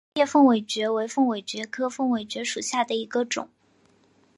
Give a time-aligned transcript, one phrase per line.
[0.15, 3.49] 毛叶凤尾蕨为凤尾蕨科凤尾蕨属下的一个种。